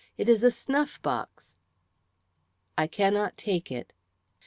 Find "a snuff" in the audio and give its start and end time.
0.43-0.99